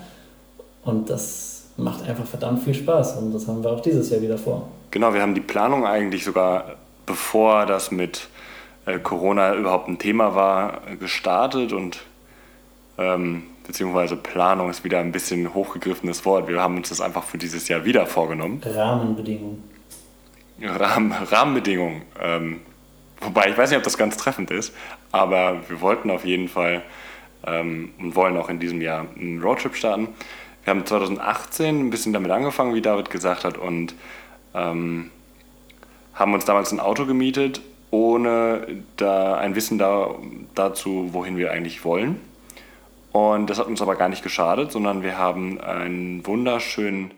[0.84, 3.18] Und das macht einfach verdammt viel Spaß.
[3.18, 4.68] Und das haben wir auch dieses Jahr wieder vor.
[4.90, 6.76] Genau, wir haben die Planung eigentlich sogar,
[7.12, 8.28] bevor das mit
[8.86, 12.00] äh, Corona überhaupt ein Thema war, gestartet und
[12.98, 16.48] ähm, beziehungsweise Planung ist wieder ein bisschen hochgegriffenes Wort.
[16.48, 18.62] Wir haben uns das einfach für dieses Jahr wieder vorgenommen.
[18.64, 19.62] Rahmenbedingungen.
[20.60, 22.60] Rahmen, Rahmenbedingungen ähm,
[23.22, 24.74] Wobei, ich weiß nicht, ob das ganz treffend ist,
[25.12, 26.82] aber wir wollten auf jeden Fall
[27.46, 30.08] ähm, und wollen auch in diesem Jahr einen Roadtrip starten.
[30.64, 33.94] Wir haben 2018 ein bisschen damit angefangen, wie David gesagt hat, und
[34.54, 35.10] ähm,
[36.14, 40.14] haben uns damals ein Auto gemietet, ohne da ein Wissen da,
[40.54, 42.20] dazu, wohin wir eigentlich wollen.
[43.12, 47.12] Und das hat uns aber gar nicht geschadet, sondern wir haben einen wunderschönen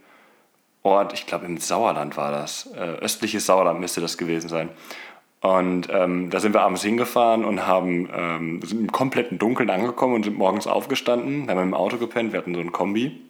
[0.83, 4.69] Ort, ich glaube im Sauerland war das, äh, östliches Sauerland müsste das gewesen sein.
[5.41, 10.15] Und ähm, da sind wir abends hingefahren und haben, ähm, sind im kompletten Dunkeln angekommen
[10.15, 11.47] und sind morgens aufgestanden.
[11.47, 13.21] Wir haben im Auto gepennt, wir hatten so ein Kombi.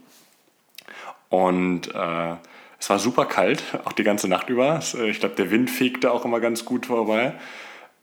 [1.29, 2.35] Und äh,
[2.79, 4.81] es war super kalt, auch die ganze Nacht über.
[4.95, 7.35] Äh, ich glaube, der Wind fegte auch immer ganz gut vorbei.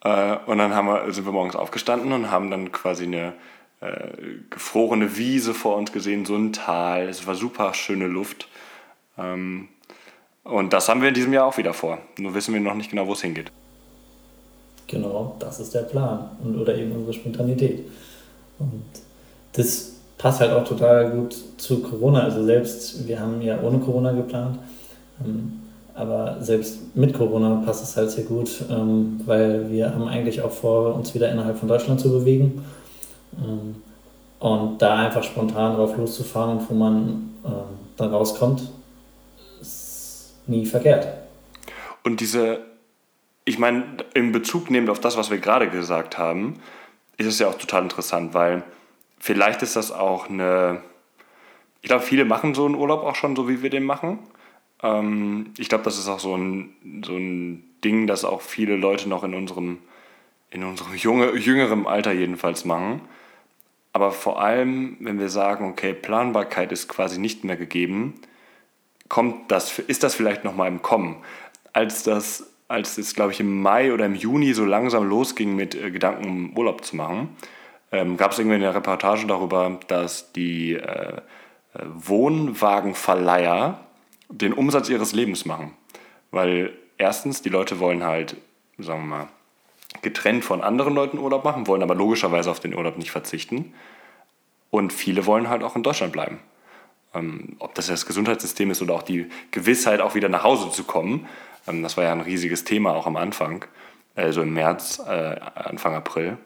[0.03, 3.33] Äh, und dann haben wir, sind wir morgens aufgestanden und haben dann quasi eine
[3.81, 4.07] äh,
[4.49, 7.07] gefrorene Wiese vor uns gesehen, so ein Tal.
[7.07, 8.47] Es war super schöne Luft.
[9.17, 9.69] Ähm,
[10.43, 11.99] und das haben wir in diesem Jahr auch wieder vor.
[12.17, 13.51] Nur wissen wir noch nicht genau, wo es hingeht.
[14.87, 16.29] Genau, das ist der Plan.
[16.43, 17.85] Und, oder eben unsere Spontanität.
[18.59, 18.83] Und
[19.53, 19.90] das
[20.21, 22.21] passt halt auch total gut zu Corona.
[22.21, 24.59] Also selbst, wir haben ja ohne Corona geplant,
[25.23, 25.61] ähm,
[25.93, 30.51] aber selbst mit Corona passt es halt sehr gut, ähm, weil wir haben eigentlich auch
[30.51, 32.63] vor, uns wieder innerhalb von Deutschland zu bewegen.
[33.37, 33.75] Ähm,
[34.39, 37.29] und da einfach spontan drauf loszufahren und wo man
[37.95, 38.63] dann rauskommt,
[39.61, 41.07] ist nie verkehrt.
[42.03, 42.59] Und diese
[43.45, 46.59] ich meine, in Bezug nehmend auf das, was wir gerade gesagt haben,
[47.17, 48.63] ist es ja auch total interessant, weil
[49.21, 50.81] vielleicht ist das auch eine.
[51.81, 54.19] Ich glaube, viele machen so einen Urlaub auch schon so, wie wir den machen.
[54.83, 59.09] Ähm, ich glaube, das ist auch so ein, so ein Ding, das auch viele Leute
[59.09, 59.79] noch in unserem,
[60.51, 63.01] in unserem junge, jüngeren Alter jedenfalls machen.
[63.93, 68.13] Aber vor allem, wenn wir sagen, okay, Planbarkeit ist quasi nicht mehr gegeben,
[69.09, 71.17] kommt das, ist das vielleicht nochmal im Kommen.
[71.73, 75.75] Als das als es, glaube ich, im Mai oder im Juni so langsam losging mit
[75.75, 77.35] äh, Gedanken, Urlaub zu machen,
[77.91, 81.19] ähm, gab es irgendwie eine Reportage darüber, dass die äh, äh,
[81.93, 83.79] Wohnwagenverleiher
[84.29, 85.73] den Umsatz ihres Lebens machen.
[86.31, 88.37] Weil erstens, die Leute wollen halt,
[88.77, 89.27] sagen wir mal,
[90.01, 93.73] getrennt von anderen Leuten Urlaub machen, wollen aber logischerweise auf den Urlaub nicht verzichten.
[94.69, 96.39] Und viele wollen halt auch in Deutschland bleiben.
[97.13, 100.85] Ähm, ob das das Gesundheitssystem ist oder auch die Gewissheit, auch wieder nach Hause zu
[100.85, 101.27] kommen,
[101.67, 103.65] ähm, das war ja ein riesiges Thema auch am Anfang,
[104.15, 106.37] also im März, äh, Anfang April,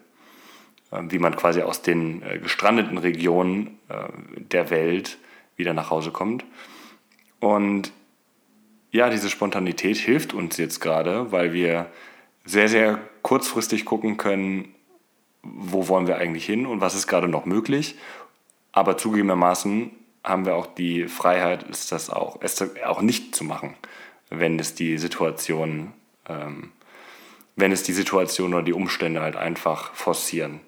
[0.92, 5.18] wie man quasi aus den äh, gestrandeten Regionen äh, der Welt
[5.56, 6.46] wieder nach Hause kommt.
[7.40, 7.92] Und
[8.92, 11.88] ja, diese Spontanität hilft uns jetzt gerade, weil wir
[12.46, 14.74] sehr, sehr kurzfristig gucken können,
[15.42, 17.96] wo wollen wir eigentlich hin und was ist gerade noch möglich.
[18.72, 19.92] Aber zugegebenermaßen
[20.24, 23.76] haben wir auch die Freiheit, es das auch, es auch nicht zu machen
[24.30, 25.94] wenn es die Situation,
[26.28, 26.72] ähm,
[27.56, 30.60] wenn es die Situation oder die Umstände halt einfach forcieren.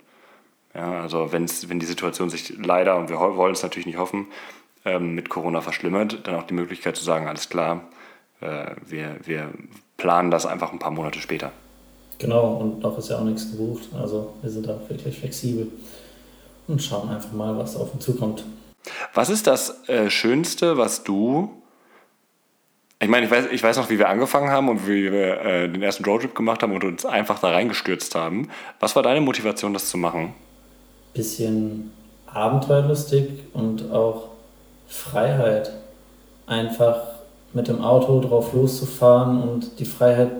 [0.73, 4.27] Ja, also wenn's, wenn die Situation sich leider, und wir wollen es natürlich nicht hoffen,
[4.85, 7.81] ähm, mit Corona verschlimmert, dann auch die Möglichkeit zu sagen, alles klar,
[8.41, 9.49] äh, wir, wir
[9.97, 11.51] planen das einfach ein paar Monate später.
[12.19, 13.89] Genau, und noch ist ja auch nichts gebucht.
[13.99, 15.71] Also wir sind da wirklich flexibel
[16.67, 18.43] und schauen einfach mal, was auf uns zukommt.
[19.13, 21.51] Was ist das äh, Schönste, was du
[22.99, 25.69] ich meine, ich weiß, ich weiß noch, wie wir angefangen haben und wie wir äh,
[25.69, 28.49] den ersten Roadtrip gemacht haben und uns einfach da reingestürzt haben.
[28.79, 30.33] Was war deine Motivation, das zu machen?
[31.13, 31.91] Bisschen
[32.27, 34.29] abenteuerlustig und auch
[34.87, 35.71] Freiheit.
[36.45, 36.99] Einfach
[37.53, 40.31] mit dem Auto drauf loszufahren und die Freiheit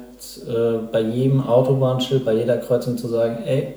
[0.47, 3.75] äh, bei jedem Autobahnschild, bei jeder Kreuzung zu sagen, ey,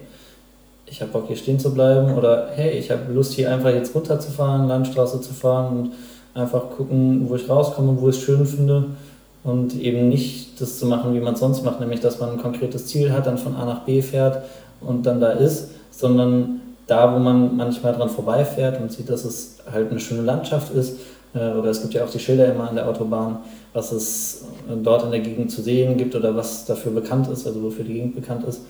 [0.86, 3.94] ich habe Bock hier stehen zu bleiben oder hey, ich habe Lust hier einfach jetzt
[3.94, 5.92] runterzufahren, Landstraße zu fahren und
[6.34, 8.86] einfach gucken, wo ich rauskomme, wo ich es schön finde
[9.44, 12.38] und eben nicht das zu machen, wie man es sonst macht, nämlich dass man ein
[12.38, 14.42] konkretes Ziel hat, dann von A nach B fährt
[14.80, 16.59] und dann da ist, sondern
[16.90, 20.98] da, wo man manchmal dran vorbeifährt und sieht, dass es halt eine schöne Landschaft ist,
[21.34, 23.38] äh, oder es gibt ja auch die Schilder immer an der Autobahn,
[23.72, 24.44] was es
[24.82, 27.94] dort in der Gegend zu sehen gibt oder was dafür bekannt ist, also wofür die
[27.94, 28.62] Gegend bekannt ist.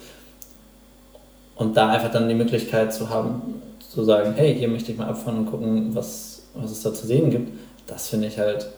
[1.56, 5.08] Und da einfach dann die Möglichkeit zu haben, zu sagen, hey, hier möchte ich mal
[5.08, 7.52] abfahren und gucken, was was es da zu sehen gibt,
[7.86, 8.68] das finde ich halt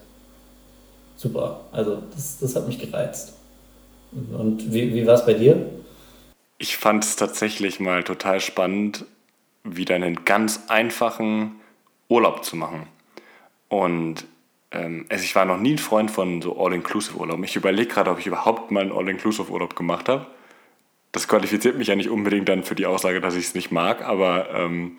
[1.17, 1.61] super.
[1.73, 3.35] Also das, das hat mich gereizt.
[4.13, 5.71] Und wie, wie war es bei dir?
[6.59, 9.05] Ich fand es tatsächlich mal total spannend,
[9.65, 11.61] wieder einen ganz einfachen
[12.09, 12.87] Urlaub zu machen.
[13.69, 14.27] Und
[14.71, 17.45] ähm, also ich war noch nie ein Freund von so All-Inclusive-Urlauben.
[17.45, 20.27] Ich überlege gerade, ob ich überhaupt mal einen All-Inclusive-Urlaub gemacht habe.
[21.13, 24.03] Das qualifiziert mich ja nicht unbedingt dann für die Aussage, dass ich es nicht mag,
[24.03, 24.97] aber ähm,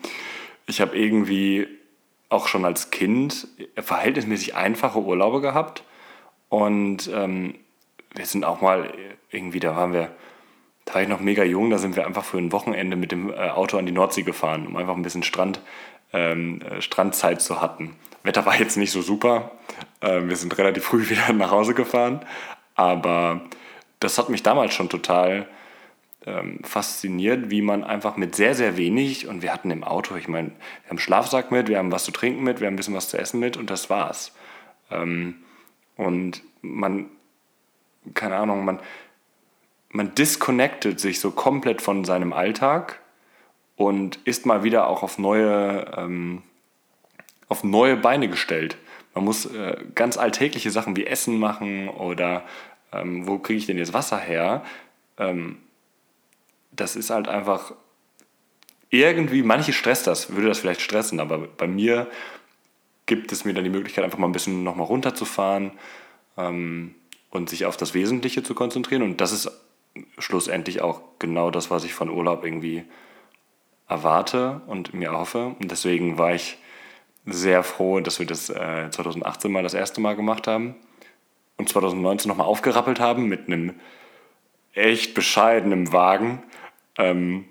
[0.66, 1.66] ich habe irgendwie
[2.28, 5.82] auch schon als Kind verhältnismäßig einfache Urlaube gehabt.
[6.48, 7.56] Und ähm,
[8.14, 8.92] wir sind auch mal
[9.30, 10.14] irgendwie, da waren wir
[10.84, 13.30] da war ich noch mega jung, da sind wir einfach für ein Wochenende mit dem
[13.30, 15.60] äh, Auto an die Nordsee gefahren, um einfach ein bisschen Strand,
[16.12, 17.96] ähm, äh, Strandzeit zu hatten.
[18.22, 19.52] Wetter war jetzt nicht so super,
[20.00, 22.20] äh, wir sind relativ früh wieder nach Hause gefahren,
[22.74, 23.42] aber
[24.00, 25.46] das hat mich damals schon total
[26.26, 30.28] ähm, fasziniert, wie man einfach mit sehr, sehr wenig, und wir hatten im Auto, ich
[30.28, 32.94] meine, wir haben Schlafsack mit, wir haben was zu trinken mit, wir haben ein bisschen
[32.94, 34.34] was zu essen mit und das war's.
[34.90, 35.36] Ähm,
[35.96, 37.06] und man,
[38.14, 38.80] keine Ahnung, man,
[39.94, 42.98] man disconnectet sich so komplett von seinem Alltag
[43.76, 46.42] und ist mal wieder auch auf neue, ähm,
[47.48, 48.76] auf neue Beine gestellt.
[49.14, 52.42] Man muss äh, ganz alltägliche Sachen wie Essen machen oder
[52.92, 54.64] ähm, wo kriege ich denn jetzt Wasser her?
[55.16, 55.58] Ähm,
[56.72, 57.72] das ist halt einfach
[58.90, 62.08] irgendwie, manche stresst das, würde das vielleicht stressen, aber bei mir
[63.06, 65.70] gibt es mir dann die Möglichkeit, einfach mal ein bisschen nochmal runterzufahren
[66.36, 66.96] ähm,
[67.30, 69.02] und sich auf das Wesentliche zu konzentrieren.
[69.02, 69.63] Und das ist
[70.18, 72.84] schlussendlich auch genau das, was ich von Urlaub irgendwie
[73.88, 75.54] erwarte und mir hoffe.
[75.60, 76.58] Und deswegen war ich
[77.26, 80.76] sehr froh, dass wir das äh, 2018 mal das erste Mal gemacht haben
[81.56, 83.74] und 2019 nochmal aufgerappelt haben mit einem
[84.72, 86.42] echt bescheidenen Wagen.
[86.98, 87.46] Ähm,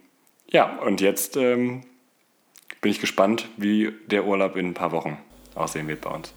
[0.49, 1.81] ja, und jetzt ähm,
[2.81, 5.17] bin ich gespannt, wie der Urlaub in ein paar Wochen
[5.55, 6.33] aussehen wird bei uns.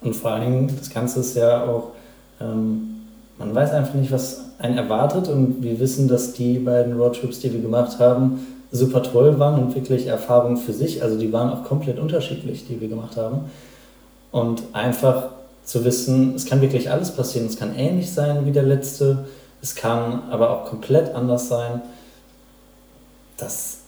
[0.00, 1.92] Und vor allen Dingen, das Ganze ist ja auch,
[2.40, 3.06] ähm,
[3.38, 7.52] man weiß einfach nicht, was einen erwartet und wir wissen, dass die beiden Roadtrips, die
[7.52, 11.02] wir gemacht haben, super toll waren und wirklich Erfahrungen für sich.
[11.02, 13.50] Also die waren auch komplett unterschiedlich, die wir gemacht haben.
[14.30, 15.30] Und einfach
[15.64, 17.46] zu wissen, es kann wirklich alles passieren.
[17.46, 19.26] Es kann ähnlich sein wie der letzte,
[19.60, 21.82] es kann aber auch komplett anders sein.
[23.36, 23.80] Das,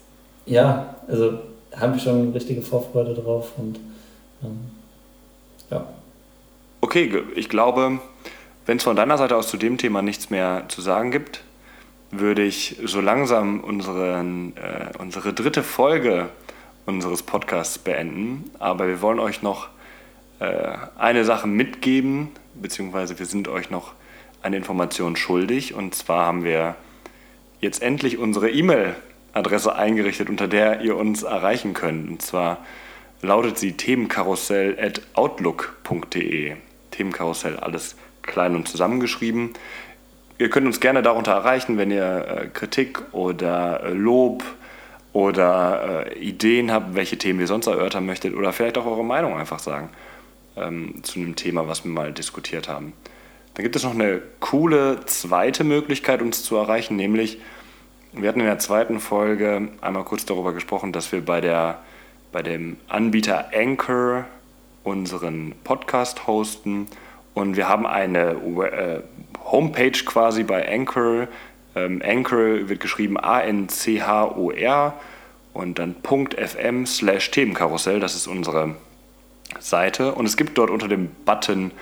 [0.45, 1.39] ja, also
[1.75, 3.79] habe ich schon richtige Vorfreude drauf und
[4.43, 4.59] ähm,
[5.71, 5.87] ja.
[6.81, 8.01] Okay, ich glaube,
[8.67, 11.43] wenn es von deiner Seite aus zu dem Thema nichts mehr zu sagen gibt,
[12.11, 16.29] würde ich so langsam unseren, äh, unsere dritte Folge
[16.87, 18.51] unseres Podcasts beenden.
[18.59, 19.69] Aber wir wollen euch noch
[20.41, 23.93] äh, eine Sache mitgeben, beziehungsweise wir sind euch noch
[24.43, 25.75] eine Information schuldig.
[25.75, 26.77] Und zwar haben wir
[27.61, 32.09] jetzt endlich unsere E-Mail-Adresse eingerichtet, unter der ihr uns erreichen könnt.
[32.09, 32.59] Und zwar
[33.23, 36.57] lautet sie themenkarussell.outlook.de.
[36.91, 37.97] Themenkarussell, alles
[38.27, 39.51] klein und zusammengeschrieben.
[40.39, 44.43] Ihr könnt uns gerne darunter erreichen, wenn ihr äh, Kritik oder äh, Lob
[45.13, 49.37] oder äh, Ideen habt, welche Themen ihr sonst erörtern möchtet oder vielleicht auch eure Meinung
[49.37, 49.91] einfach sagen
[50.57, 52.93] ähm, zu einem Thema, was wir mal diskutiert haben.
[53.55, 57.39] Dann gibt es noch eine coole zweite Möglichkeit, uns zu erreichen, nämlich
[58.13, 61.79] wir hatten in der zweiten Folge einmal kurz darüber gesprochen, dass wir bei, der,
[62.31, 64.25] bei dem Anbieter Anchor
[64.85, 66.87] unseren Podcast hosten
[67.35, 69.01] und wir haben eine äh,
[69.45, 71.29] Homepage quasi bei Anchor.
[71.75, 74.95] Ähm, Anchor wird geschrieben A-N-C-H-O-R
[75.53, 78.01] und dann .fm slash Themenkarussell.
[78.01, 78.77] Das ist unsere
[79.59, 80.15] Seite.
[80.15, 81.73] Und es gibt dort unter dem Button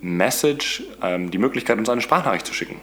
[0.00, 2.76] Message ähm, die Möglichkeit, uns eine Sprachnachricht zu schicken.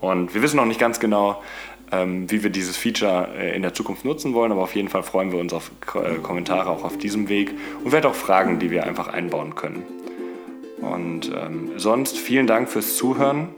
[0.00, 1.42] Und wir wissen noch nicht ganz genau,
[1.90, 5.02] ähm, wie wir dieses Feature äh, in der Zukunft nutzen wollen, aber auf jeden Fall
[5.02, 8.70] freuen wir uns auf äh, Kommentare auch auf diesem Weg und vielleicht auch Fragen, die
[8.70, 9.84] wir einfach einbauen können.
[10.80, 13.48] Und ähm, sonst vielen Dank fürs Zuhören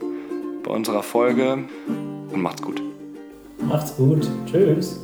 [0.63, 1.65] bei unserer Folge
[2.31, 2.81] und macht's gut.
[3.61, 4.27] Macht's gut.
[4.45, 4.99] Tschüss.